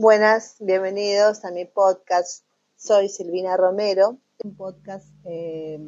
Buenas, 0.00 0.54
bienvenidos 0.60 1.44
a 1.44 1.50
mi 1.50 1.64
podcast. 1.64 2.44
Soy 2.76 3.08
Silvina 3.08 3.56
Romero, 3.56 4.16
un 4.44 4.54
podcast 4.54 5.08
eh, 5.24 5.80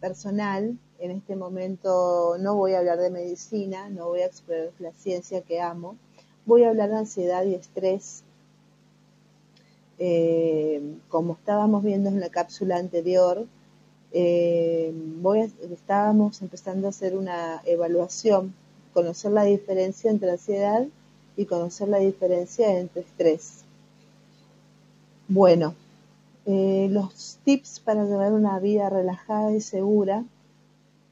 personal. 0.00 0.76
En 0.98 1.12
este 1.12 1.36
momento 1.36 2.38
no 2.40 2.56
voy 2.56 2.72
a 2.72 2.80
hablar 2.80 2.98
de 2.98 3.08
medicina, 3.08 3.88
no 3.88 4.08
voy 4.08 4.22
a 4.22 4.26
explorar 4.26 4.72
la 4.80 4.90
ciencia 4.90 5.42
que 5.42 5.60
amo. 5.60 5.96
Voy 6.44 6.64
a 6.64 6.70
hablar 6.70 6.90
de 6.90 6.96
ansiedad 6.96 7.44
y 7.44 7.54
estrés. 7.54 8.24
Eh, 10.00 10.96
como 11.08 11.34
estábamos 11.34 11.84
viendo 11.84 12.08
en 12.08 12.18
la 12.18 12.30
cápsula 12.30 12.78
anterior, 12.78 13.46
eh, 14.10 14.92
voy 15.20 15.52
estábamos 15.70 16.42
empezando 16.42 16.88
a 16.88 16.90
hacer 16.90 17.16
una 17.16 17.62
evaluación, 17.64 18.56
conocer 18.92 19.30
la 19.30 19.44
diferencia 19.44 20.10
entre 20.10 20.32
ansiedad 20.32 20.88
conocer 21.44 21.88
la 21.88 21.98
diferencia 21.98 22.78
entre 22.78 23.02
estrés. 23.02 23.62
Bueno, 25.28 25.74
eh, 26.46 26.88
los 26.90 27.38
tips 27.44 27.80
para 27.80 28.04
llevar 28.04 28.32
una 28.32 28.58
vida 28.58 28.88
relajada 28.88 29.52
y 29.52 29.60
segura, 29.60 30.24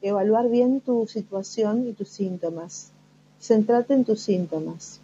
evaluar 0.01 0.49
bien 0.49 0.81
tu 0.81 1.07
situación 1.07 1.89
y 1.89 1.93
tus 1.93 2.09
síntomas. 2.09 2.91
Centrate 3.41 3.93
en 3.93 4.05
tus 4.05 4.21
síntomas. 4.21 5.01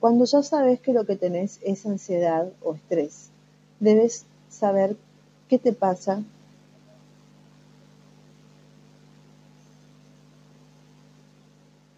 Cuando 0.00 0.24
ya 0.24 0.42
sabes 0.42 0.80
que 0.80 0.92
lo 0.92 1.04
que 1.04 1.16
tenés 1.16 1.58
es 1.62 1.84
ansiedad 1.86 2.48
o 2.62 2.74
estrés, 2.74 3.28
debes 3.80 4.24
saber 4.48 4.96
qué 5.48 5.58
te 5.58 5.72
pasa 5.72 6.22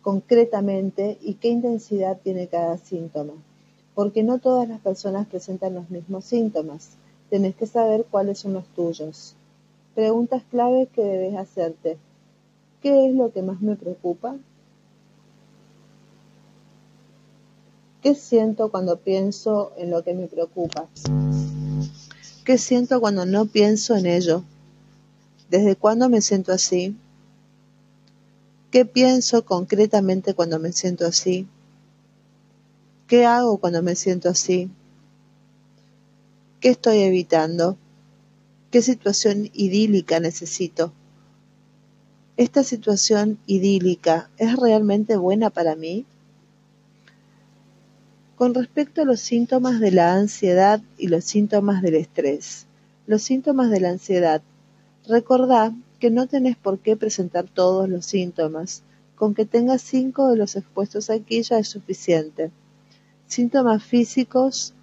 concretamente 0.06 1.18
y 1.20 1.34
qué 1.34 1.48
intensidad 1.48 2.16
tiene 2.22 2.46
cada 2.46 2.78
síntoma, 2.78 3.32
porque 3.92 4.22
no 4.22 4.38
todas 4.38 4.68
las 4.68 4.78
personas 4.78 5.26
presentan 5.26 5.74
los 5.74 5.90
mismos 5.90 6.24
síntomas. 6.26 6.90
Tenés 7.28 7.56
que 7.56 7.66
saber 7.66 8.06
cuáles 8.08 8.38
son 8.38 8.52
los 8.52 8.64
tuyos. 8.68 9.34
Preguntas 9.96 10.44
clave 10.48 10.86
que 10.94 11.02
debes 11.02 11.34
hacerte. 11.34 11.98
¿Qué 12.80 13.08
es 13.08 13.16
lo 13.16 13.32
que 13.32 13.42
más 13.42 13.60
me 13.60 13.74
preocupa? 13.74 14.36
¿Qué 18.00 18.14
siento 18.14 18.70
cuando 18.70 19.00
pienso 19.00 19.72
en 19.76 19.90
lo 19.90 20.04
que 20.04 20.14
me 20.14 20.28
preocupa? 20.28 20.86
¿Qué 22.44 22.58
siento 22.58 23.00
cuando 23.00 23.26
no 23.26 23.46
pienso 23.46 23.96
en 23.96 24.06
ello? 24.06 24.44
¿Desde 25.50 25.74
cuándo 25.74 26.08
me 26.08 26.20
siento 26.20 26.52
así? 26.52 26.94
¿Qué 28.70 28.84
pienso 28.84 29.44
concretamente 29.44 30.34
cuando 30.34 30.58
me 30.58 30.72
siento 30.72 31.06
así? 31.06 31.46
¿Qué 33.06 33.24
hago 33.24 33.58
cuando 33.58 33.82
me 33.82 33.94
siento 33.94 34.28
así? 34.28 34.68
¿Qué 36.60 36.70
estoy 36.70 36.98
evitando? 36.98 37.76
¿Qué 38.72 38.82
situación 38.82 39.48
idílica 39.52 40.18
necesito? 40.18 40.92
¿Esta 42.36 42.64
situación 42.64 43.38
idílica 43.46 44.28
es 44.36 44.56
realmente 44.56 45.16
buena 45.16 45.50
para 45.50 45.76
mí? 45.76 46.04
Con 48.34 48.52
respecto 48.52 49.02
a 49.02 49.04
los 49.04 49.20
síntomas 49.20 49.78
de 49.78 49.92
la 49.92 50.14
ansiedad 50.14 50.82
y 50.98 51.06
los 51.06 51.24
síntomas 51.24 51.80
del 51.82 51.94
estrés, 51.94 52.66
los 53.06 53.22
síntomas 53.22 53.70
de 53.70 53.80
la 53.80 53.90
ansiedad, 53.90 54.42
recordá 55.06 55.72
que 55.98 56.10
no 56.10 56.26
tenés 56.26 56.56
por 56.56 56.78
qué 56.78 56.96
presentar 56.96 57.46
todos 57.48 57.88
los 57.88 58.06
síntomas. 58.06 58.82
Con 59.14 59.34
que 59.34 59.46
tengas 59.46 59.80
cinco 59.80 60.28
de 60.28 60.36
los 60.36 60.56
expuestos 60.56 61.08
aquí 61.08 61.42
ya 61.42 61.58
es 61.58 61.68
suficiente. 61.68 62.50
Síntomas 63.26 63.82
físicos 63.82 64.74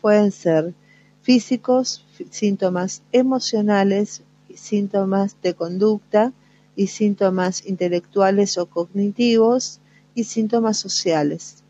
pueden 0.00 0.30
ser 0.30 0.74
físicos, 1.22 2.04
síntomas 2.30 3.02
emocionales, 3.12 4.22
síntomas 4.54 5.36
de 5.42 5.54
conducta 5.54 6.32
y 6.76 6.88
síntomas 6.88 7.64
intelectuales 7.66 8.58
o 8.58 8.66
cognitivos 8.66 9.80
y 10.14 10.24
síntomas 10.24 10.76
sociales. 10.76 11.64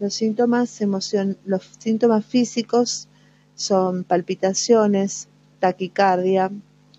Los 0.00 0.14
síntomas, 0.14 0.80
los 1.44 1.70
síntomas 1.78 2.26
físicos 2.26 3.06
son 3.54 4.02
palpitaciones, 4.02 5.28
taquicardia, 5.60 6.50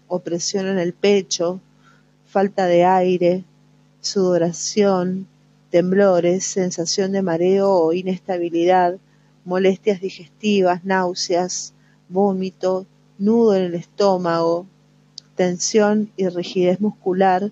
opresión 0.07 0.67
en 0.67 0.79
el 0.79 0.93
pecho, 0.93 1.59
falta 2.25 2.65
de 2.65 2.83
aire, 2.85 3.43
sudoración, 4.01 5.27
temblores, 5.69 6.43
sensación 6.43 7.11
de 7.11 7.21
mareo 7.21 7.71
o 7.71 7.93
inestabilidad, 7.93 8.97
molestias 9.45 10.01
digestivas, 10.01 10.85
náuseas, 10.85 11.73
vómito, 12.09 12.85
nudo 13.17 13.55
en 13.55 13.63
el 13.63 13.75
estómago, 13.75 14.65
tensión 15.35 16.11
y 16.15 16.27
rigidez 16.27 16.79
muscular, 16.79 17.51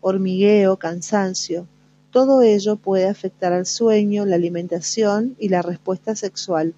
hormigueo, 0.00 0.76
cansancio. 0.78 1.66
Todo 2.10 2.42
ello 2.42 2.76
puede 2.76 3.08
afectar 3.08 3.52
al 3.52 3.66
sueño, 3.66 4.26
la 4.26 4.36
alimentación 4.36 5.36
y 5.38 5.48
la 5.48 5.62
respuesta 5.62 6.16
sexual. 6.16 6.74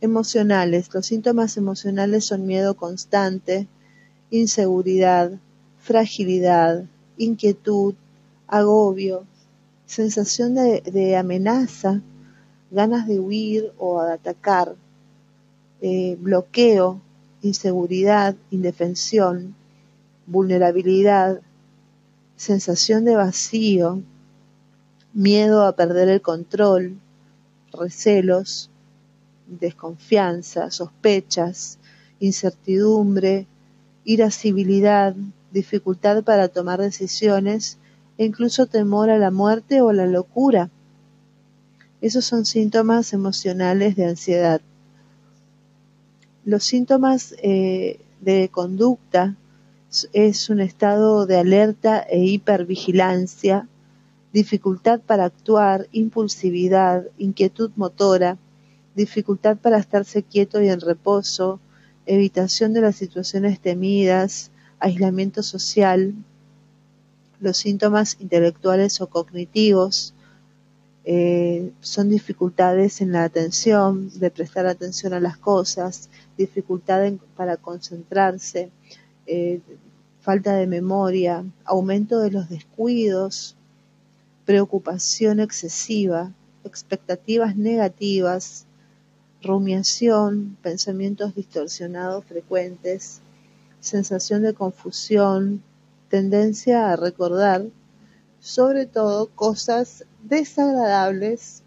Emocionales. 0.00 0.88
Los 0.94 1.06
síntomas 1.06 1.56
emocionales 1.56 2.24
son 2.24 2.46
miedo 2.46 2.74
constante, 2.74 3.68
inseguridad, 4.30 5.32
fragilidad, 5.78 6.84
inquietud, 7.18 7.94
agobio, 8.46 9.24
sensación 9.84 10.54
de, 10.54 11.16
amenaza, 11.16 12.00
ganas 12.70 13.06
de 13.06 13.20
huir 13.20 13.72
o 13.78 14.02
de 14.02 14.12
atacar, 14.12 14.74
eh, 15.82 16.16
bloqueo, 16.18 17.00
inseguridad, 17.42 18.36
indefensión, 18.50 19.54
vulnerabilidad, 20.26 21.40
sensación 22.36 23.04
de 23.04 23.16
vacío, 23.16 24.02
miedo 25.12 25.66
a 25.66 25.76
perder 25.76 26.08
el 26.08 26.22
control, 26.22 26.98
recelos, 27.72 28.69
desconfianza, 29.58 30.70
sospechas, 30.70 31.78
incertidumbre, 32.20 33.46
irascibilidad, 34.04 35.14
dificultad 35.52 36.22
para 36.22 36.48
tomar 36.48 36.80
decisiones 36.80 37.78
e 38.18 38.24
incluso 38.24 38.66
temor 38.66 39.10
a 39.10 39.18
la 39.18 39.30
muerte 39.30 39.82
o 39.82 39.92
la 39.92 40.06
locura. 40.06 40.70
Esos 42.00 42.24
son 42.24 42.46
síntomas 42.46 43.12
emocionales 43.12 43.96
de 43.96 44.06
ansiedad. 44.06 44.60
Los 46.44 46.64
síntomas 46.64 47.34
eh, 47.42 48.00
de 48.20 48.48
conducta 48.50 49.36
es 50.12 50.48
un 50.48 50.60
estado 50.60 51.26
de 51.26 51.36
alerta 51.36 52.00
e 52.08 52.20
hipervigilancia, 52.24 53.68
dificultad 54.32 55.00
para 55.00 55.24
actuar, 55.24 55.88
impulsividad, 55.92 57.04
inquietud 57.18 57.72
motora, 57.76 58.38
dificultad 59.00 59.56
para 59.56 59.78
estarse 59.78 60.22
quieto 60.22 60.60
y 60.60 60.68
en 60.68 60.80
reposo, 60.80 61.58
evitación 62.06 62.72
de 62.74 62.82
las 62.82 62.96
situaciones 62.96 63.58
temidas, 63.60 64.50
aislamiento 64.78 65.42
social, 65.42 66.14
los 67.40 67.56
síntomas 67.56 68.16
intelectuales 68.20 69.00
o 69.00 69.06
cognitivos, 69.08 70.14
eh, 71.04 71.72
son 71.80 72.10
dificultades 72.10 73.00
en 73.00 73.12
la 73.12 73.24
atención, 73.24 74.10
de 74.20 74.30
prestar 74.30 74.66
atención 74.66 75.14
a 75.14 75.20
las 75.20 75.38
cosas, 75.38 76.10
dificultad 76.36 77.10
para 77.36 77.56
concentrarse, 77.56 78.70
eh, 79.26 79.60
falta 80.20 80.54
de 80.56 80.66
memoria, 80.66 81.44
aumento 81.64 82.20
de 82.20 82.30
los 82.30 82.50
descuidos, 82.50 83.56
preocupación 84.44 85.40
excesiva, 85.40 86.32
expectativas 86.64 87.56
negativas, 87.56 88.66
rumiación, 89.42 90.56
pensamientos 90.62 91.34
distorsionados 91.34 92.24
frecuentes, 92.24 93.20
sensación 93.80 94.42
de 94.42 94.54
confusión, 94.54 95.62
tendencia 96.08 96.92
a 96.92 96.96
recordar, 96.96 97.64
sobre 98.40 98.86
todo 98.86 99.28
cosas 99.28 100.04
desagradables, 100.22 101.62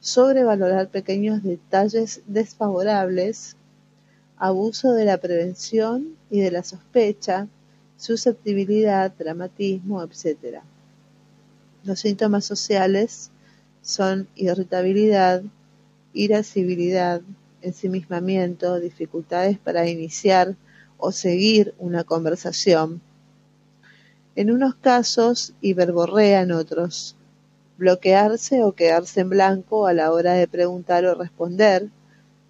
sobrevalorar 0.00 0.88
pequeños 0.88 1.42
detalles 1.42 2.22
desfavorables, 2.26 3.56
abuso 4.36 4.92
de 4.92 5.04
la 5.04 5.18
prevención 5.18 6.16
y 6.30 6.40
de 6.40 6.50
la 6.50 6.64
sospecha, 6.64 7.48
susceptibilidad, 7.96 9.12
dramatismo, 9.16 10.02
etc. 10.02 10.60
Los 11.84 12.00
síntomas 12.00 12.44
sociales 12.44 13.30
son 13.82 14.28
irritabilidad, 14.34 15.42
irascibilidad, 16.14 17.20
ensimismamiento, 17.60 18.80
dificultades 18.80 19.58
para 19.58 19.88
iniciar 19.88 20.56
o 20.96 21.12
seguir 21.12 21.74
una 21.78 22.04
conversación. 22.04 23.02
En 24.36 24.50
unos 24.50 24.74
casos 24.76 25.52
y 25.60 25.74
verborrea 25.74 26.40
en 26.42 26.52
otros. 26.52 27.16
bloquearse 27.76 28.62
o 28.62 28.72
quedarse 28.72 29.20
en 29.20 29.30
blanco 29.30 29.86
a 29.86 29.92
la 29.92 30.12
hora 30.12 30.34
de 30.34 30.46
preguntar 30.46 31.04
o 31.06 31.14
responder, 31.14 31.90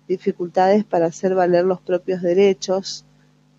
dificultades 0.06 0.84
para 0.84 1.06
hacer 1.06 1.34
valer 1.34 1.64
los 1.64 1.80
propios 1.80 2.20
derechos, 2.20 3.04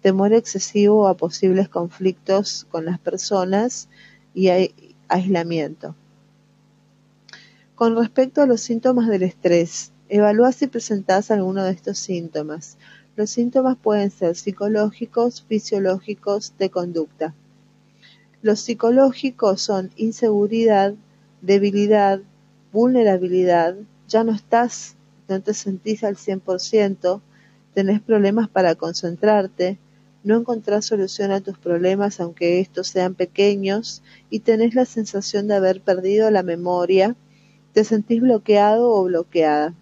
temor 0.01 0.33
excesivo 0.33 1.07
a 1.07 1.17
posibles 1.17 1.67
conflictos 1.67 2.67
con 2.69 2.85
las 2.85 2.99
personas 2.99 3.89
y 4.35 4.49
aislamiento. 5.07 5.95
Con 7.73 7.95
respecto 7.95 8.43
a 8.43 8.45
los 8.45 8.61
síntomas 8.61 9.07
del 9.09 9.23
estrés, 9.23 9.91
evalúa 10.09 10.51
si 10.51 10.67
presentás 10.67 11.31
alguno 11.31 11.63
de 11.63 11.71
estos 11.71 11.97
síntomas. 11.97 12.77
Los 13.15 13.29
síntomas 13.29 13.77
pueden 13.77 14.11
ser 14.11 14.35
psicológicos, 14.35 15.41
fisiológicos, 15.41 16.53
de 16.57 16.69
conducta. 16.69 17.33
Los 18.41 18.59
psicológicos 18.59 19.61
son 19.61 19.91
inseguridad, 19.95 20.93
debilidad, 21.41 22.19
vulnerabilidad, 22.71 23.75
ya 24.07 24.23
no 24.23 24.33
estás, 24.33 24.95
no 25.27 25.41
te 25.41 25.53
sentís 25.53 26.03
al 26.03 26.17
100%, 26.17 27.21
tenés 27.73 28.01
problemas 28.01 28.49
para 28.49 28.75
concentrarte, 28.75 29.79
no 30.23 30.37
encontrás 30.37 30.85
solución 30.85 31.31
a 31.31 31.41
tus 31.41 31.57
problemas 31.57 32.19
aunque 32.19 32.59
estos 32.59 32.87
sean 32.87 33.15
pequeños 33.15 34.01
y 34.29 34.39
tenés 34.39 34.75
la 34.75 34.85
sensación 34.85 35.47
de 35.47 35.55
haber 35.55 35.81
perdido 35.81 36.29
la 36.31 36.43
memoria, 36.43 37.15
te 37.73 37.83
sentís 37.83 38.21
bloqueado 38.21 38.91
o 38.91 39.03
bloqueada. 39.03 39.73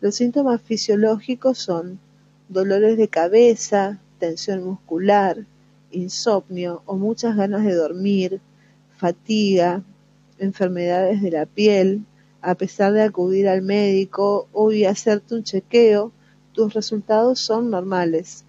Los 0.00 0.14
síntomas 0.14 0.62
fisiológicos 0.62 1.58
son 1.58 1.98
dolores 2.48 2.96
de 2.96 3.08
cabeza, 3.08 4.00
tensión 4.18 4.64
muscular, 4.64 5.44
insomnio 5.90 6.82
o 6.86 6.96
muchas 6.96 7.36
ganas 7.36 7.64
de 7.64 7.74
dormir, 7.74 8.40
fatiga, 8.96 9.82
enfermedades 10.38 11.20
de 11.20 11.30
la 11.30 11.44
piel, 11.44 12.06
a 12.40 12.54
pesar 12.54 12.94
de 12.94 13.02
acudir 13.02 13.46
al 13.46 13.60
médico 13.60 14.48
o 14.52 14.72
y 14.72 14.86
hacerte 14.86 15.34
un 15.34 15.44
chequeo, 15.44 16.12
tus 16.52 16.72
resultados 16.72 17.38
son 17.38 17.68
normales. 17.70 18.46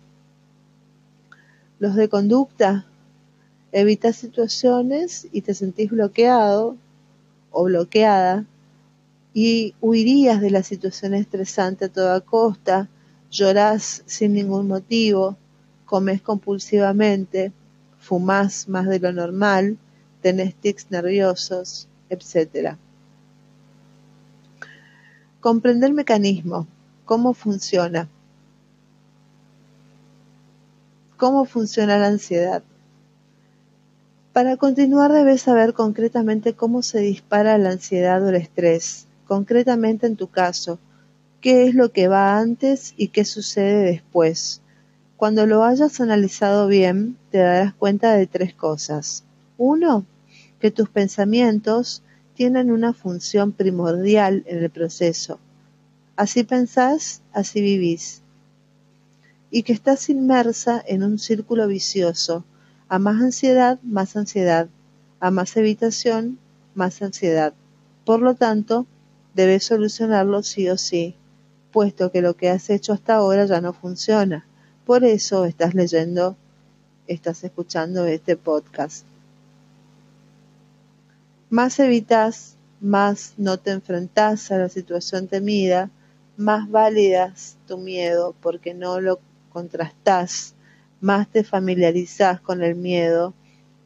Los 1.80 1.96
de 1.96 2.08
conducta, 2.08 2.86
evitas 3.74 4.16
situaciones 4.16 5.28
y 5.34 5.42
te 5.42 5.54
sentís 5.54 5.92
bloqueado 5.92 6.78
o 7.52 7.66
bloqueada 7.66 8.46
y 9.34 9.76
huirías 9.80 10.42
de 10.42 10.52
la 10.52 10.64
situación 10.64 11.14
estresante 11.14 11.86
a 11.86 11.90
toda 11.90 12.22
costa, 12.22 12.90
llorás 13.30 14.04
sin 14.06 14.34
ningún 14.34 14.68
motivo, 14.68 15.38
comes 15.86 16.22
compulsivamente, 16.22 17.54
fumás 18.00 18.68
más 18.68 18.88
de 18.88 19.00
lo 19.00 19.14
normal, 19.14 19.78
tenés 20.22 20.56
tics 20.56 20.88
nerviosos, 20.90 21.88
etc. 22.10 22.76
Comprender 25.40 25.90
el 25.90 25.96
mecanismo, 25.96 26.68
cómo 27.06 27.34
funciona. 27.34 28.10
¿Cómo 31.18 31.46
funciona 31.46 31.98
la 31.98 32.08
ansiedad? 32.08 32.64
Para 34.34 34.58
continuar 34.58 35.12
debes 35.12 35.42
saber 35.42 35.74
concretamente 35.74 36.54
cómo 36.54 36.82
se 36.82 37.00
dispara 37.00 37.58
la 37.58 37.72
ansiedad 37.72 38.24
o 38.24 38.30
el 38.30 38.36
estrés, 38.36 39.08
concretamente 39.32 40.08
en 40.08 40.18
tu 40.18 40.28
caso, 40.28 40.78
qué 41.40 41.66
es 41.66 41.74
lo 41.74 41.94
que 41.94 42.10
va 42.10 42.38
antes 42.38 42.94
y 42.98 43.08
qué 43.08 43.24
sucede 43.24 43.86
después. 43.86 44.60
Cuando 45.16 45.46
lo 45.46 45.64
hayas 45.64 46.02
analizado 46.02 46.68
bien, 46.68 47.16
te 47.30 47.38
darás 47.38 47.74
cuenta 47.74 48.12
de 48.14 48.28
tres 48.28 48.54
cosas. 48.54 49.24
Uno, 49.58 50.06
que 50.60 50.70
tus 50.70 50.90
pensamientos 50.90 52.04
tienen 52.36 52.72
una 52.72 52.92
función 52.92 53.54
primordial 53.54 54.44
en 54.48 54.66
el 54.66 54.70
proceso. 54.70 55.40
Así 56.18 56.44
pensás, 56.44 57.22
así 57.32 57.62
vivís. 57.62 58.24
Y 59.50 59.64
que 59.64 59.72
estás 59.72 60.10
inmersa 60.10 60.84
en 60.86 61.04
un 61.04 61.18
círculo 61.18 61.68
vicioso. 61.68 62.44
A 62.90 63.00
más 63.00 63.22
ansiedad, 63.22 63.80
más 63.82 64.18
ansiedad. 64.18 64.68
A 65.22 65.32
más 65.32 65.56
evitación, 65.56 66.38
más 66.76 67.02
ansiedad. 67.02 67.54
Por 68.04 68.22
lo 68.22 68.36
tanto, 68.36 68.88
debes 69.34 69.64
solucionarlo 69.66 70.44
sí 70.44 70.70
o 70.70 70.78
sí, 70.78 71.16
puesto 71.72 72.12
que 72.12 72.22
lo 72.22 72.36
que 72.36 72.50
has 72.50 72.70
hecho 72.70 72.94
hasta 72.94 73.16
ahora 73.16 73.46
ya 73.46 73.62
no 73.62 73.74
funciona. 73.74 74.46
Por 74.86 75.04
eso 75.04 75.46
estás 75.46 75.74
leyendo, 75.74 76.36
estás 77.08 77.44
escuchando 77.44 78.06
este 78.06 78.36
podcast. 78.36 79.06
Más 81.50 81.80
evitas, 81.80 82.56
más 82.80 83.34
no 83.38 83.58
te 83.58 83.72
enfrentas 83.72 84.52
a 84.52 84.58
la 84.58 84.70
situación 84.70 85.28
temida, 85.28 85.90
más 86.38 86.70
válidas 86.70 87.58
tu 87.68 87.78
miedo 87.78 88.34
porque 88.42 88.74
no 88.74 89.00
lo 89.00 89.20
contrastás, 89.52 90.56
más 91.00 91.28
te 91.28 91.44
familiarizás 91.44 92.42
con 92.42 92.64
el 92.64 92.76
miedo, 92.76 93.34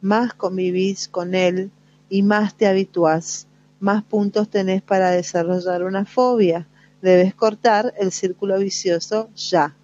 más 0.00 0.32
convivís 0.34 1.08
con 1.08 1.34
él 1.34 1.70
y 2.08 2.22
más 2.22 2.54
te 2.54 2.66
habituás, 2.66 3.46
más 3.80 4.02
puntos 4.02 4.48
tenés 4.48 4.82
para 4.82 5.10
desarrollar 5.10 5.84
una 5.84 6.04
fobia. 6.04 6.66
Debes 7.02 7.34
cortar 7.34 7.94
el 7.98 8.12
círculo 8.12 8.58
vicioso 8.58 9.30
ya. 9.36 9.74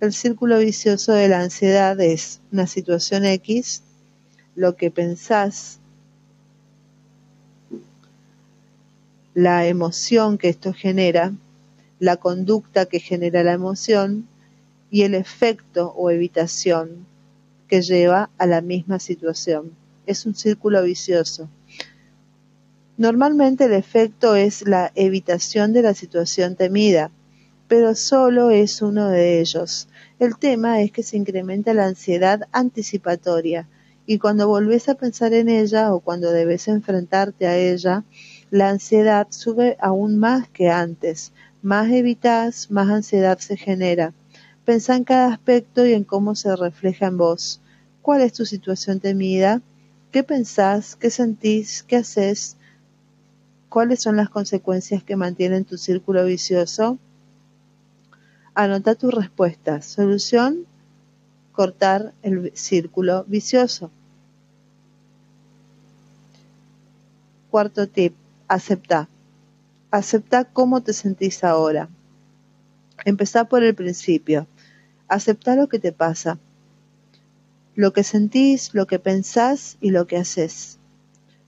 El 0.00 0.12
círculo 0.12 0.58
vicioso 0.58 1.12
de 1.12 1.28
la 1.28 1.40
ansiedad 1.40 1.98
es 2.00 2.40
una 2.52 2.66
situación 2.66 3.24
X, 3.24 3.82
lo 4.54 4.76
que 4.76 4.90
pensás 4.90 5.78
la 9.34 9.66
emoción 9.66 10.38
que 10.38 10.48
esto 10.48 10.72
genera, 10.72 11.32
la 11.98 12.16
conducta 12.16 12.86
que 12.86 13.00
genera 13.00 13.42
la 13.42 13.52
emoción 13.52 14.28
y 14.90 15.02
el 15.02 15.14
efecto 15.14 15.92
o 15.96 16.10
evitación 16.10 17.06
que 17.66 17.82
lleva 17.82 18.30
a 18.38 18.46
la 18.46 18.60
misma 18.60 19.00
situación. 19.00 19.72
Es 20.06 20.24
un 20.24 20.34
círculo 20.34 20.82
vicioso. 20.84 21.48
Normalmente 22.96 23.64
el 23.64 23.72
efecto 23.72 24.36
es 24.36 24.62
la 24.68 24.92
evitación 24.94 25.72
de 25.72 25.82
la 25.82 25.94
situación 25.94 26.54
temida, 26.54 27.10
pero 27.66 27.96
solo 27.96 28.50
es 28.50 28.82
uno 28.82 29.08
de 29.08 29.40
ellos. 29.40 29.88
El 30.20 30.38
tema 30.38 30.80
es 30.80 30.92
que 30.92 31.02
se 31.02 31.16
incrementa 31.16 31.74
la 31.74 31.86
ansiedad 31.86 32.46
anticipatoria 32.52 33.68
y 34.06 34.18
cuando 34.18 34.46
volvés 34.46 34.88
a 34.88 34.94
pensar 34.94 35.32
en 35.32 35.48
ella 35.48 35.92
o 35.92 35.98
cuando 35.98 36.30
debes 36.30 36.68
enfrentarte 36.68 37.48
a 37.48 37.56
ella, 37.56 38.04
la 38.50 38.68
ansiedad 38.68 39.26
sube 39.30 39.76
aún 39.80 40.16
más 40.16 40.48
que 40.48 40.70
antes. 40.70 41.32
Más 41.62 41.90
evitas, 41.90 42.70
más 42.70 42.88
ansiedad 42.90 43.38
se 43.38 43.56
genera. 43.56 44.14
Pensá 44.64 44.94
en 44.94 45.02
cada 45.02 45.32
aspecto 45.32 45.84
y 45.84 45.94
en 45.94 46.04
cómo 46.04 46.36
se 46.36 46.54
refleja 46.54 47.06
en 47.06 47.16
vos. 47.16 47.60
¿Cuál 48.02 48.20
es 48.20 48.34
tu 48.34 48.46
situación 48.46 49.00
temida? 49.00 49.62
¿Qué 50.12 50.22
pensás? 50.22 50.94
¿Qué 50.94 51.10
sentís? 51.10 51.82
¿Qué 51.82 51.96
haces? 51.96 52.56
¿Cuáles 53.74 54.00
son 54.00 54.14
las 54.14 54.30
consecuencias 54.30 55.02
que 55.02 55.16
mantienen 55.16 55.64
tu 55.64 55.78
círculo 55.78 56.24
vicioso? 56.24 56.96
Anota 58.54 58.94
tu 58.94 59.10
respuesta. 59.10 59.82
Solución, 59.82 60.64
cortar 61.50 62.12
el 62.22 62.52
círculo 62.54 63.24
vicioso. 63.26 63.90
Cuarto 67.50 67.88
tip, 67.88 68.14
acepta. 68.46 69.08
Acepta 69.90 70.44
cómo 70.44 70.80
te 70.80 70.92
sentís 70.92 71.42
ahora. 71.42 71.88
Empezá 73.04 73.46
por 73.46 73.64
el 73.64 73.74
principio. 73.74 74.46
Acepta 75.08 75.56
lo 75.56 75.68
que 75.68 75.80
te 75.80 75.90
pasa. 75.90 76.38
Lo 77.74 77.92
que 77.92 78.04
sentís, 78.04 78.72
lo 78.72 78.86
que 78.86 79.00
pensás 79.00 79.78
y 79.80 79.90
lo 79.90 80.06
que 80.06 80.18
haces. 80.18 80.78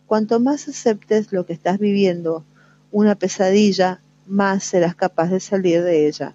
Cuanto 0.06 0.38
más 0.40 0.68
aceptes 0.68 1.32
lo 1.32 1.46
que 1.46 1.52
estás 1.52 1.78
viviendo, 1.78 2.44
una 2.92 3.14
pesadilla, 3.16 4.00
más 4.26 4.64
serás 4.64 4.94
capaz 4.94 5.30
de 5.30 5.40
salir 5.40 5.82
de 5.82 6.06
ella. 6.06 6.34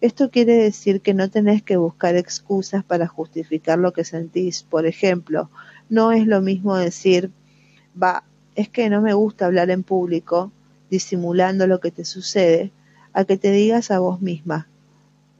Esto 0.00 0.30
quiere 0.30 0.54
decir 0.54 1.00
que 1.00 1.14
no 1.14 1.30
tenés 1.30 1.62
que 1.62 1.76
buscar 1.76 2.16
excusas 2.16 2.84
para 2.84 3.06
justificar 3.06 3.78
lo 3.78 3.92
que 3.92 4.04
sentís. 4.04 4.62
Por 4.62 4.86
ejemplo, 4.86 5.50
no 5.88 6.12
es 6.12 6.26
lo 6.26 6.42
mismo 6.42 6.76
decir, 6.76 7.30
va, 8.00 8.24
es 8.54 8.68
que 8.68 8.90
no 8.90 9.00
me 9.00 9.14
gusta 9.14 9.46
hablar 9.46 9.70
en 9.70 9.82
público, 9.82 10.50
disimulando 10.90 11.66
lo 11.66 11.80
que 11.80 11.90
te 11.90 12.04
sucede, 12.04 12.72
a 13.12 13.24
que 13.24 13.36
te 13.36 13.50
digas 13.50 13.90
a 13.90 13.98
vos 13.98 14.20
misma 14.20 14.68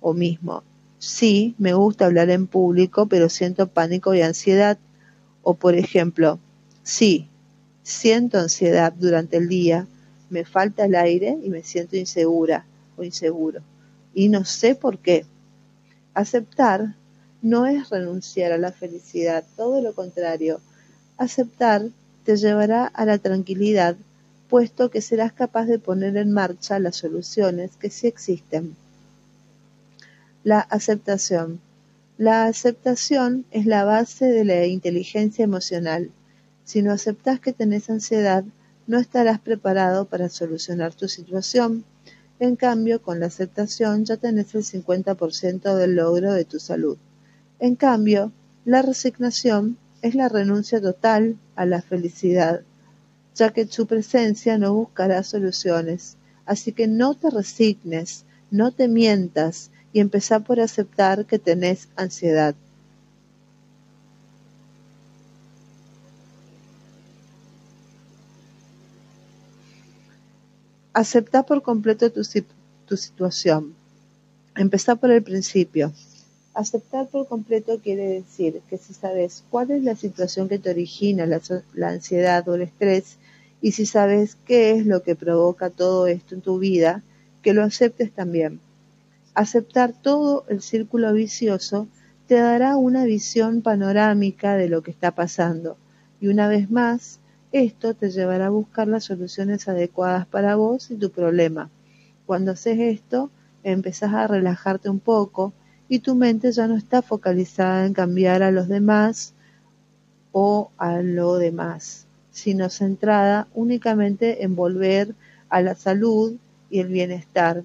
o 0.00 0.14
mismo, 0.14 0.62
sí, 0.99 1.54
me 1.58 1.75
gusta 1.75 2.06
hablar 2.06 2.30
en 2.30 2.46
público, 2.46 3.06
pero 3.06 3.28
siento 3.28 3.66
pánico 3.66 4.14
y 4.14 4.23
ansiedad. 4.23 4.78
O 5.42 5.54
por 5.54 5.75
ejemplo, 5.75 6.38
sí, 6.82 7.28
siento 7.87 8.40
ansiedad 8.40 8.93
durante 8.93 9.37
el 9.37 9.49
día, 9.49 9.87
me 10.28 10.45
falta 10.45 10.87
el 10.87 10.97
aire 10.97 11.38
y 11.40 11.50
me 11.50 11.62
siento 11.62 11.97
insegura 11.97 12.66
o 12.97 13.05
inseguro. 13.05 13.61
Y 14.12 14.28
no 14.28 14.45
sé 14.45 14.75
por 14.75 14.99
qué. 14.99 15.25
Aceptar 16.12 16.97
no 17.43 17.64
es 17.66 17.88
renunciar 17.88 18.50
a 18.50 18.59
la 18.59 18.73
felicidad, 18.73 19.45
todo 19.57 19.81
lo 19.81 19.95
contrario. 19.95 20.61
Aceptar 21.16 21.87
te 22.25 22.37
llevará 22.37 22.87
a 22.87 23.05
la 23.05 23.19
tranquilidad 23.19 23.95
puesto 24.49 24.90
que 24.90 25.00
serás 25.00 25.33
capaz 25.33 25.66
de 25.66 25.78
poner 25.78 26.16
en 26.16 26.33
marcha 26.33 26.81
las 26.81 26.97
soluciones 26.97 27.76
que 27.76 27.90
sí 27.90 28.09
existen. 28.09 28.75
La 30.43 30.59
aceptación. 30.59 31.61
La 32.19 32.47
aceptación 32.47 33.45
es 33.52 33.64
la 33.64 33.85
base 33.85 34.26
de 34.26 34.45
la 34.45 34.66
inteligencia 34.66 35.45
emocional. 35.45 36.11
Si 36.66 36.82
no 36.82 36.90
aceptas 36.90 37.38
que 37.38 37.52
tenés 37.52 37.88
ansiedad, 37.90 38.42
no 38.88 38.99
estarás 38.99 39.38
preparado 39.38 40.06
para 40.06 40.28
solucionar 40.28 40.92
tu 40.94 41.06
situación. 41.06 41.85
En 42.40 42.56
cambio, 42.56 43.00
con 43.00 43.20
la 43.20 43.26
aceptación 43.26 44.04
ya 44.04 44.16
tenés 44.16 44.52
el 44.56 44.64
50% 44.64 45.76
del 45.76 45.94
logro 45.94 46.32
de 46.32 46.44
tu 46.44 46.58
salud. 46.58 46.99
En 47.61 47.76
cambio, 47.76 48.32
la 48.64 48.82
resignación 48.82 49.78
es 50.02 50.16
la 50.16 50.28
renuncia 50.28 50.80
total 50.80 51.37
a 51.54 51.66
la 51.66 51.82
felicidad, 51.82 52.62
ya 53.37 53.50
que 53.50 53.68
su 53.68 53.87
presencia 53.87 54.58
no 54.58 54.75
buscará 54.75 55.23
soluciones. 55.23 56.16
Así 56.46 56.73
que 56.73 56.88
no 56.88 57.14
te 57.14 57.30
resignes, 57.30 58.25
no 58.50 58.73
te 58.73 58.88
mientas 58.88 59.70
y 59.92 60.00
empezá 60.00 60.40
por 60.40 60.58
aceptar 60.58 61.26
que 61.26 61.38
tenés 61.38 61.87
ansiedad. 61.94 62.56
Acepta 70.97 71.43
por 71.43 71.61
completo 71.61 72.11
tu, 72.11 72.23
tu 72.87 72.97
situación. 72.97 73.75
Empezá 74.57 74.97
por 74.97 75.11
el 75.11 75.23
principio. 75.23 75.93
Aceptar 76.55 77.09
por 77.09 77.29
completo 77.29 77.79
quiere 77.83 78.09
decir 78.09 78.62
que 78.71 78.79
si 78.79 78.95
sabes 78.95 79.45
cuál 79.50 79.73
es 79.73 79.83
la 79.83 79.95
situación 79.95 80.49
que 80.49 80.59
te 80.59 80.71
origina 80.71 81.26
la, 81.26 81.43
la, 81.75 81.88
ansiedad 81.91 82.49
o 82.49 82.55
el 82.55 82.62
estrés 82.62 83.19
y 83.61 83.73
si 83.73 83.85
sabes 83.85 84.38
qué 84.47 84.71
es 84.71 84.87
lo 84.87 85.03
que 85.03 85.15
provoca 85.15 85.69
todo 85.69 86.07
esto 86.07 86.35
en 86.35 86.41
tu 86.41 86.59
vida, 86.59 87.03
que 87.43 87.53
lo 87.53 87.62
aceptes 87.62 88.11
también. 88.12 88.59
Aceptar 89.35 89.93
todo 89.93 90.47
el 90.49 90.62
círculo 90.62 91.12
vicioso 91.12 91.88
te 92.26 92.37
dará 92.37 92.79
una 92.79 93.05
visión 93.05 93.61
panorámica 93.61 94.57
de 94.57 94.71
lo 94.71 94.83
que 94.83 94.93
está 94.93 95.11
pasando 95.11 95.76
y 96.23 96.29
una 96.29 96.49
vez 96.49 96.71
más 96.71 97.21
esto 97.64 97.94
te 97.94 98.10
llevará 98.10 98.46
a 98.46 98.50
buscar 98.50 98.88
las 98.88 99.04
soluciones 99.04 99.68
adecuadas 99.68 100.26
para 100.26 100.56
vos 100.56 100.90
y 100.90 100.96
tu 100.96 101.10
problema. 101.10 101.70
Cuando 102.26 102.52
haces 102.52 102.78
esto, 102.78 103.30
empezás 103.62 104.12
a 104.14 104.26
relajarte 104.26 104.90
un 104.90 105.00
poco, 105.00 105.52
y 105.88 106.00
tu 106.00 106.14
mente 106.14 106.50
ya 106.52 106.66
no 106.66 106.76
está 106.76 107.02
focalizada 107.02 107.86
en 107.86 107.94
cambiar 107.94 108.42
a 108.42 108.50
los 108.50 108.68
demás 108.68 109.34
o 110.32 110.70
a 110.76 111.00
lo 111.00 111.36
demás, 111.36 112.06
sino 112.30 112.68
centrada 112.68 113.46
únicamente 113.54 114.42
en 114.44 114.56
volver 114.56 115.14
a 115.48 115.62
la 115.62 115.75
salud 115.75 116.34
y 116.70 116.80
el 116.80 116.88
bienestar. 116.88 117.62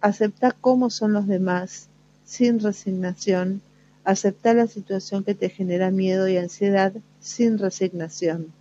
Acepta 0.00 0.56
cómo 0.58 0.88
son 0.88 1.12
los 1.12 1.26
demás, 1.26 1.88
sin 2.24 2.60
resignación. 2.60 3.60
Acepta 4.04 4.54
la 4.54 4.66
situación 4.66 5.24
que 5.24 5.34
te 5.34 5.50
genera 5.50 5.90
miedo 5.90 6.26
y 6.28 6.38
ansiedad, 6.38 6.92
sin 7.20 7.58
resignación. 7.58 8.59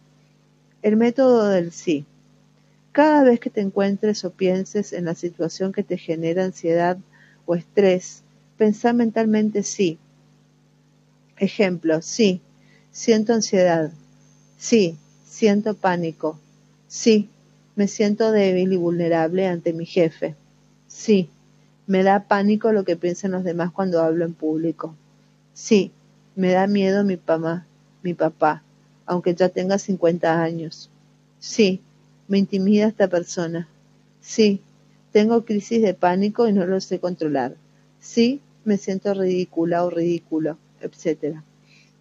El 0.81 0.95
método 0.97 1.47
del 1.49 1.71
sí. 1.71 2.05
Cada 2.91 3.23
vez 3.23 3.39
que 3.39 3.49
te 3.49 3.61
encuentres 3.61 4.25
o 4.25 4.31
pienses 4.31 4.93
en 4.93 5.05
la 5.05 5.15
situación 5.15 5.71
que 5.71 5.83
te 5.83 5.97
genera 5.97 6.43
ansiedad 6.43 6.97
o 7.45 7.55
estrés, 7.55 8.23
Pensá 8.59 8.91
mentalmente 8.91 9.63
sí. 9.63 9.97
Ejemplo, 11.37 12.01
sí, 12.01 12.41
siento 12.91 13.33
ansiedad. 13.33 13.89
Sí, 14.57 14.97
siento 15.23 15.75
pánico. 15.75 16.37
Sí, 16.89 17.29
me 17.77 17.87
siento 17.87 18.33
débil 18.33 18.73
y 18.73 18.75
vulnerable 18.75 19.47
ante 19.47 19.71
mi 19.71 19.85
jefe. 19.85 20.35
Sí, 20.89 21.29
me 21.87 22.03
da 22.03 22.27
pánico 22.27 22.73
lo 22.73 22.83
que 22.83 22.97
piensan 22.97 23.31
los 23.31 23.45
demás 23.45 23.71
cuando 23.71 24.01
hablo 24.01 24.25
en 24.25 24.33
público. 24.33 24.93
Sí, 25.53 25.93
me 26.35 26.51
da 26.51 26.67
miedo 26.67 27.05
mi 27.05 27.17
mamá, 27.25 27.65
mi 28.03 28.13
papá, 28.13 28.61
aunque 29.09 29.33
ya 29.33 29.49
tenga 29.49 29.79
50 29.79 30.39
años. 30.39 30.91
Sí, 31.39 31.81
me 32.27 32.37
intimida 32.37 32.85
esta 32.85 33.07
persona. 33.07 33.67
Sí, 34.21 34.61
tengo 35.11 35.45
crisis 35.45 35.81
de 35.81 35.95
pánico 35.95 36.47
y 36.47 36.53
no 36.53 36.67
lo 36.67 36.79
sé 36.79 36.99
controlar. 36.99 37.55
Sí, 37.99 38.39
me 38.65 38.77
siento 38.77 39.15
ridícula 39.15 39.83
o 39.83 39.89
ridículo, 39.89 40.59
etc. 40.81 41.41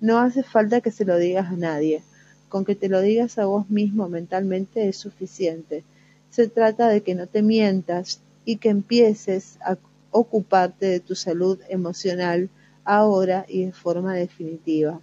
No 0.02 0.18
hace 0.18 0.42
falta 0.42 0.82
que 0.82 0.90
se 0.90 1.06
lo 1.06 1.16
digas 1.16 1.46
a 1.46 1.56
nadie. 1.56 2.02
Con 2.50 2.66
que 2.66 2.74
te 2.74 2.90
lo 2.90 3.00
digas 3.00 3.38
a 3.38 3.46
vos 3.46 3.70
mismo 3.70 4.10
mentalmente 4.10 4.86
es 4.86 4.98
suficiente. 4.98 5.84
Se 6.28 6.46
trata 6.46 6.88
de 6.88 7.00
que 7.02 7.14
no 7.14 7.26
te 7.26 7.40
mientas 7.40 8.20
y 8.44 8.58
que 8.58 8.68
empieces 8.68 9.56
a 9.62 9.78
ocuparte 10.10 10.84
de 10.84 11.00
tu 11.00 11.14
salud 11.14 11.58
emocional 11.70 12.50
ahora 12.84 13.46
y 13.48 13.64
de 13.64 13.72
forma 13.72 14.12
definitiva. 14.12 15.00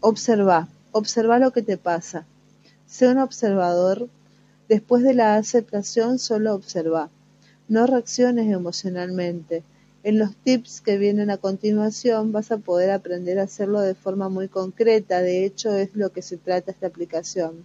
Observa, 0.00 0.68
observa 0.92 1.38
lo 1.38 1.52
que 1.52 1.62
te 1.62 1.78
pasa. 1.78 2.26
Sé 2.86 3.08
un 3.08 3.18
observador. 3.18 4.08
Después 4.68 5.02
de 5.02 5.14
la 5.14 5.36
aceptación, 5.36 6.18
solo 6.18 6.54
observa. 6.54 7.10
No 7.68 7.86
reacciones 7.86 8.52
emocionalmente. 8.52 9.64
En 10.02 10.18
los 10.18 10.36
tips 10.36 10.82
que 10.82 10.98
vienen 10.98 11.30
a 11.30 11.38
continuación 11.38 12.30
vas 12.30 12.52
a 12.52 12.58
poder 12.58 12.90
aprender 12.90 13.40
a 13.40 13.44
hacerlo 13.44 13.80
de 13.80 13.94
forma 13.94 14.28
muy 14.28 14.46
concreta, 14.46 15.20
de 15.20 15.44
hecho 15.44 15.74
es 15.74 15.96
lo 15.96 16.10
que 16.10 16.22
se 16.22 16.36
trata 16.36 16.70
esta 16.70 16.86
aplicación. 16.86 17.64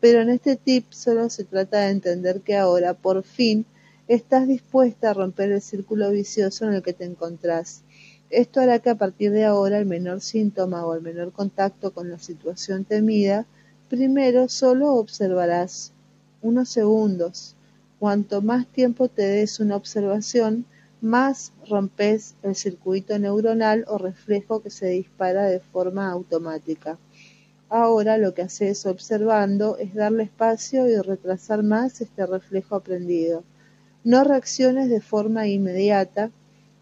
Pero 0.00 0.22
en 0.22 0.30
este 0.30 0.56
tip 0.56 0.90
solo 0.92 1.28
se 1.28 1.44
trata 1.44 1.80
de 1.80 1.90
entender 1.90 2.40
que 2.40 2.56
ahora, 2.56 2.94
por 2.94 3.22
fin, 3.22 3.66
estás 4.08 4.48
dispuesta 4.48 5.10
a 5.10 5.14
romper 5.14 5.52
el 5.52 5.60
círculo 5.60 6.10
vicioso 6.10 6.64
en 6.66 6.74
el 6.74 6.82
que 6.82 6.94
te 6.94 7.04
encontrás. 7.04 7.82
Esto 8.30 8.60
hará 8.60 8.78
que 8.78 8.90
a 8.90 8.94
partir 8.96 9.30
de 9.30 9.44
ahora 9.44 9.78
el 9.78 9.86
menor 9.86 10.20
síntoma 10.20 10.84
o 10.86 10.94
el 10.94 11.02
menor 11.02 11.32
contacto 11.32 11.92
con 11.92 12.10
la 12.10 12.18
situación 12.18 12.84
temida, 12.84 13.46
primero 13.88 14.48
solo 14.48 14.94
observarás 14.94 15.92
unos 16.42 16.68
segundos, 16.68 17.54
Cuanto 18.04 18.42
más 18.42 18.66
tiempo 18.66 19.08
te 19.08 19.22
des 19.22 19.60
una 19.60 19.76
observación, 19.76 20.66
más 21.00 21.52
rompes 21.70 22.34
el 22.42 22.54
circuito 22.54 23.18
neuronal 23.18 23.86
o 23.88 23.96
reflejo 23.96 24.60
que 24.60 24.68
se 24.68 24.88
dispara 24.88 25.44
de 25.44 25.60
forma 25.60 26.10
automática. 26.10 26.98
Ahora 27.70 28.18
lo 28.18 28.34
que 28.34 28.42
haces 28.42 28.84
observando 28.84 29.78
es 29.78 29.94
darle 29.94 30.24
espacio 30.24 30.86
y 30.86 31.00
retrasar 31.00 31.62
más 31.62 32.02
este 32.02 32.26
reflejo 32.26 32.74
aprendido. 32.74 33.42
No 34.04 34.22
reacciones 34.22 34.90
de 34.90 35.00
forma 35.00 35.46
inmediata, 35.46 36.30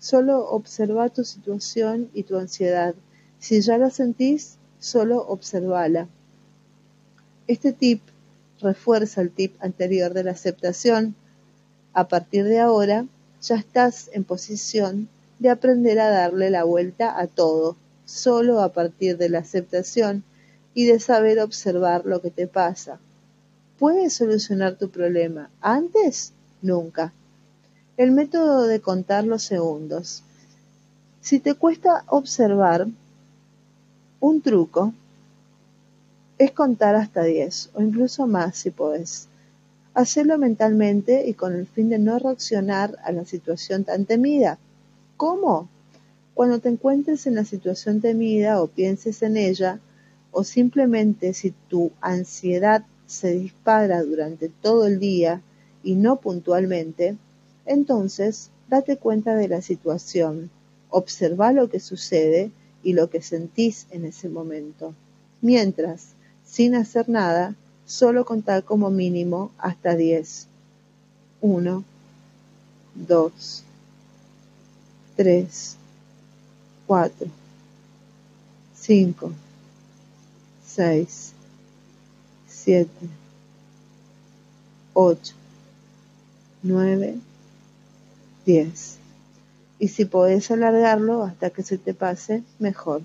solo 0.03 0.51
observa 0.51 1.11
tu 1.11 1.23
situación 1.23 2.11
y 2.13 2.25
tu 2.25 2.37
ansiedad. 2.37 2.97
Si 3.39 3.61
ya 3.61 3.79
la 3.79 3.89
sentís, 3.89 4.57
solo 4.81 5.25
observala. 5.29 6.09
Este 7.47 7.73
tip 7.73 8.03
refuerza 8.61 9.21
el 9.21 9.31
tip 9.31 9.55
anterior 9.61 10.13
de 10.13 10.25
la 10.25 10.33
aceptación. 10.33 11.15
A 11.93 12.09
partir 12.09 12.47
de 12.47 12.59
ahora, 12.59 13.07
ya 13.43 13.55
estás 13.55 14.11
en 14.13 14.25
posición 14.25 15.09
de 15.39 15.51
aprender 15.51 16.01
a 16.01 16.11
darle 16.11 16.51
la 16.51 16.65
vuelta 16.65 17.17
a 17.21 17.29
todo, 17.29 17.77
solo 18.05 18.61
a 18.61 18.73
partir 18.73 19.19
de 19.19 19.29
la 19.29 19.39
aceptación 19.39 20.25
y 20.75 20.87
de 20.87 20.99
saber 20.99 21.39
observar 21.39 22.07
lo 22.07 22.21
que 22.21 22.33
te 22.33 22.49
pasa. 22.49 22.99
¿Puedes 23.79 24.15
solucionar 24.15 24.75
tu 24.75 24.91
problema 24.91 25.49
antes? 25.61 26.33
Nunca. 26.61 27.13
El 28.03 28.11
método 28.11 28.67
de 28.67 28.81
contar 28.81 29.23
los 29.23 29.45
segundos. 29.45 30.25
Si 31.21 31.39
te 31.39 31.55
cuesta 31.55 32.03
observar, 32.09 32.89
un 34.19 34.43
truco 34.43 34.93
es 36.37 36.51
contar 36.51 36.97
hasta 36.97 37.23
10 37.23 37.71
o 37.75 37.81
incluso 37.81 38.27
más 38.27 38.57
si 38.57 38.71
podés. 38.71 39.29
Hacerlo 39.95 40.37
mentalmente 40.37 41.29
y 41.29 41.35
con 41.35 41.55
el 41.55 41.69
fin 41.69 41.91
de 41.91 42.01
no 42.01 42.19
reaccionar 42.19 42.99
a 43.05 43.13
la 43.13 43.25
situación 43.25 43.85
tan 43.85 44.05
temida. 44.05 44.59
¿Cómo? 45.17 45.69
Cuando 46.35 46.59
te 46.59 46.71
encuentres 46.71 47.29
en 47.29 47.37
la 47.37 47.45
situación 47.45 48.01
temida 48.01 48.61
o 48.61 48.67
pienses 48.67 49.23
en 49.23 49.37
ella, 49.37 49.79
o 50.33 50.43
simplemente 50.43 51.35
si 51.35 51.53
tu 51.69 51.93
ansiedad 52.01 52.85
se 53.07 53.31
dispara 53.31 54.03
durante 54.03 54.49
todo 54.49 54.89
el 54.89 54.99
día 54.99 55.41
y 55.85 55.95
no 55.95 56.17
puntualmente, 56.17 57.17
entonces 57.67 58.51
date 58.69 58.97
cuenta 58.97 59.35
de 59.35 59.49
la 59.49 59.63
situación, 59.63 60.51
observa 60.91 61.53
lo 61.53 61.69
que 61.69 61.81
sucede 61.81 62.51
y 62.83 62.95
lo 62.95 63.11
que 63.11 63.23
sentís 63.23 63.87
en 63.91 64.05
ese 64.05 64.29
momento. 64.29 64.95
Mientras, 65.41 66.09
sin 66.45 66.75
hacer 66.75 67.09
nada, 67.09 67.55
solo 67.87 68.25
contar 68.25 68.65
como 68.65 68.91
mínimo 68.91 69.51
hasta 69.59 69.95
10. 69.97 70.49
1, 71.43 71.85
2, 72.95 73.65
3, 75.17 75.77
4, 76.87 77.27
5, 78.75 79.33
6, 80.65 81.33
7, 82.49 82.91
8, 84.95 85.35
9, 86.63 87.19
10. 88.45 88.99
Y 89.79 89.89
si 89.89 90.05
podés 90.05 90.51
alargarlo 90.51 91.23
hasta 91.23 91.51
que 91.51 91.63
se 91.63 91.79
te 91.79 91.95
pase, 91.95 92.43
mejor. 92.59 93.03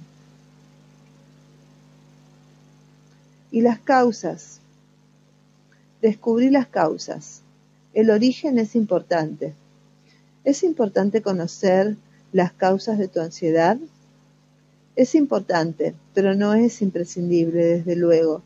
Y 3.51 3.62
las 3.62 3.79
causas. 3.79 4.60
Descubrí 6.01 6.50
las 6.50 6.67
causas. 6.67 7.41
El 7.94 8.12
origen 8.12 8.60
es 8.60 8.75
importante. 8.75 9.53
Es 10.44 10.63
importante 10.63 11.22
conocer 11.22 11.98
las 12.32 12.51
causas 12.51 12.98
de 13.00 13.08
tu 13.08 13.20
ansiedad. 13.20 13.77
Es 14.96 15.15
importante, 15.15 15.96
pero 16.13 16.36
no 16.36 16.53
es 16.53 16.82
imprescindible, 16.82 17.63
desde 17.63 17.96
luego. 17.96 18.44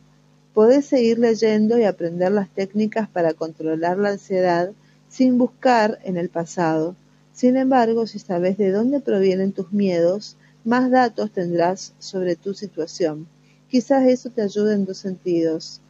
Podés 0.53 0.85
seguir 0.85 1.19
leyendo 1.19 1.77
y 1.77 1.83
aprender 1.83 2.31
las 2.31 2.49
técnicas 2.49 3.09
para 3.09 3.33
controlar 3.33 3.97
la 3.97 4.09
ansiedad 4.09 4.71
sin 5.11 5.37
buscar 5.37 5.99
en 6.05 6.15
el 6.15 6.29
pasado. 6.29 6.95
Sin 7.33 7.57
embargo, 7.57 8.07
si 8.07 8.17
sabes 8.17 8.57
de 8.57 8.71
dónde 8.71 9.01
provienen 9.01 9.51
tus 9.51 9.73
miedos, 9.73 10.37
más 10.63 10.89
datos 10.89 11.31
tendrás 11.31 11.93
sobre 11.99 12.37
tu 12.37 12.53
situación. 12.53 13.27
Quizás 13.69 14.07
eso 14.07 14.29
te 14.29 14.41
ayude 14.41 14.73
en 14.73 14.85
dos 14.85 14.99
sentidos. 14.99 15.81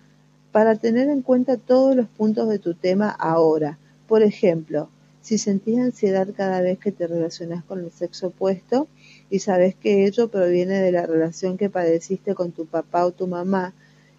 Para 0.52 0.76
tener 0.76 1.08
en 1.08 1.22
cuenta 1.22 1.58
todos 1.58 1.96
los 1.96 2.08
puntos 2.08 2.50
de 2.50 2.58
tu 2.58 2.74
tema 2.74 3.10
ahora. 3.10 3.78
Por 4.08 4.24
ejemplo, 4.24 4.90
si 5.22 5.38
sentís 5.38 5.78
ansiedad 5.78 6.28
cada 6.36 6.62
vez 6.62 6.80
que 6.80 6.92
te 6.92 7.06
relacionas 7.06 7.64
con 7.64 7.80
el 7.80 7.92
sexo 7.92 8.28
opuesto 8.28 8.88
y 9.30 9.38
sabes 9.38 9.76
que 9.76 10.06
ello 10.08 10.30
proviene 10.30 10.82
de 10.82 10.92
la 10.92 11.06
relación 11.06 11.58
que 11.58 11.70
padeciste 11.70 12.34
con 12.34 12.52
tu 12.52 12.66
papá 12.66 13.06
o 13.06 13.12
tu 13.12 13.28
mamá, 13.28 13.76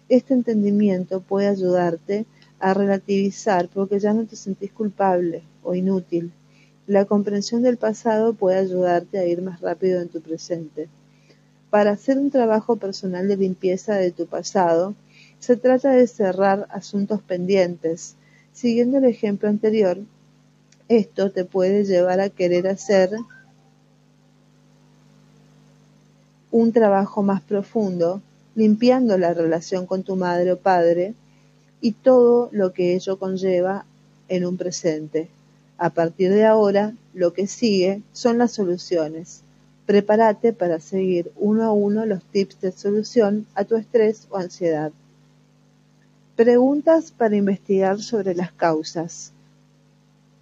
este 0.07 0.33
entendimiento 0.33 1.19
puede 1.19 1.47
ayudarte 1.47 2.25
a 2.63 2.73
relativizar 2.73 3.67
porque 3.67 3.99
ya 3.99 4.13
no 4.13 4.25
te 4.25 4.37
sentís 4.37 4.71
culpable 4.71 5.43
o 5.63 5.75
inútil. 5.75 6.31
La 6.87 7.03
comprensión 7.03 7.61
del 7.61 7.75
pasado 7.75 8.33
puede 8.33 8.57
ayudarte 8.57 9.19
a 9.19 9.25
ir 9.25 9.41
más 9.41 9.59
rápido 9.59 9.99
en 10.01 10.07
tu 10.07 10.21
presente. 10.21 10.87
Para 11.69 11.91
hacer 11.91 12.17
un 12.17 12.31
trabajo 12.31 12.77
personal 12.77 13.27
de 13.27 13.35
limpieza 13.35 13.95
de 13.95 14.11
tu 14.11 14.27
pasado, 14.27 14.95
se 15.39 15.57
trata 15.57 15.91
de 15.91 16.07
cerrar 16.07 16.67
asuntos 16.71 17.21
pendientes. 17.21 18.15
Siguiendo 18.53 18.99
el 18.99 19.05
ejemplo 19.05 19.49
anterior, 19.49 19.97
esto 20.87 21.31
te 21.31 21.43
puede 21.43 21.83
llevar 21.83 22.21
a 22.21 22.29
querer 22.29 22.67
hacer 22.67 23.11
un 26.49 26.71
trabajo 26.71 27.23
más 27.23 27.41
profundo, 27.41 28.21
limpiando 28.55 29.17
la 29.17 29.33
relación 29.33 29.85
con 29.85 30.03
tu 30.03 30.15
madre 30.15 30.53
o 30.53 30.57
padre 30.57 31.13
y 31.83 31.91
todo 31.91 32.47
lo 32.53 32.71
que 32.71 32.95
ello 32.95 33.19
conlleva 33.19 33.85
en 34.29 34.45
un 34.45 34.55
presente. 34.55 35.27
A 35.77 35.89
partir 35.89 36.31
de 36.31 36.45
ahora, 36.45 36.93
lo 37.13 37.33
que 37.33 37.45
sigue 37.45 38.01
son 38.13 38.37
las 38.37 38.53
soluciones. 38.53 39.41
Prepárate 39.85 40.53
para 40.53 40.79
seguir 40.79 41.29
uno 41.35 41.65
a 41.65 41.73
uno 41.73 42.05
los 42.05 42.23
tips 42.23 42.61
de 42.61 42.71
solución 42.71 43.45
a 43.53 43.65
tu 43.65 43.75
estrés 43.75 44.27
o 44.29 44.37
ansiedad. 44.37 44.93
Preguntas 46.37 47.11
para 47.11 47.35
investigar 47.35 48.01
sobre 48.01 48.33
las 48.33 48.53
causas. 48.53 49.33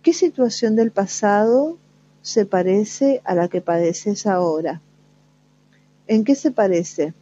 ¿Qué 0.03 0.13
situación 0.13 0.75
del 0.75 0.91
pasado 0.91 1.75
se 2.21 2.45
parece 2.45 3.19
a 3.23 3.33
la 3.33 3.47
que 3.47 3.61
padeces 3.61 4.27
ahora? 4.27 4.79
¿En 6.05 6.23
qué 6.23 6.35
se 6.35 6.51
parece? 6.51 7.15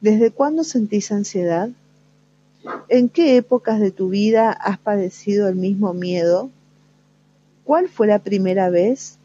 ¿Desde 0.00 0.30
cuándo 0.30 0.64
sentís 0.64 1.12
ansiedad? 1.12 1.68
¿En 2.88 3.08
qué 3.08 3.36
épocas 3.36 3.80
de 3.80 3.90
tu 3.90 4.08
vida 4.08 4.50
has 4.52 4.78
padecido 4.78 5.48
el 5.48 5.54
mismo 5.54 5.94
miedo? 5.94 6.50
¿Cuál 7.64 7.88
fue 7.88 8.06
la 8.06 8.18
primera 8.18 8.70
vez 8.70 9.18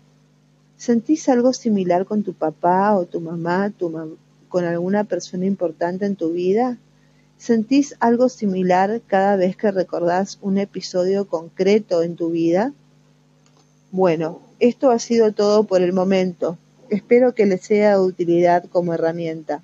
¿Sentís 0.84 1.30
algo 1.30 1.54
similar 1.54 2.06
con 2.06 2.24
tu 2.24 2.34
papá 2.34 2.93
o 2.98 3.06
tu 3.06 3.22
mamá, 3.22 3.72
con 4.50 4.65
alguna 4.65 5.06
persona 5.06 5.46
importante 5.46 6.06
en 6.06 6.17
tu 6.17 6.34
vida? 6.34 6.78
¿Sentís 7.38 7.96
algo 8.02 8.28
similar 8.28 9.00
cada 9.08 9.38
vez 9.38 9.56
que 9.56 9.72
recordás 9.72 10.39
un 10.41 10.58
episodio 10.58 11.26
concreto 11.26 12.04
en 12.04 12.17
tu 12.17 12.32
vida? 12.32 12.74
Bueno, 13.91 14.41
esto 14.60 14.91
ha 14.91 15.00
sido 15.00 15.32
todo 15.32 15.63
por 15.63 15.82
el 15.82 15.93
momento. 15.93 16.58
Espero 16.89 17.34
que 17.34 17.46
les 17.46 17.62
sea 17.62 17.91
de 17.91 18.04
utilidad 18.04 18.65
como 18.69 18.93
herramienta. 18.93 19.63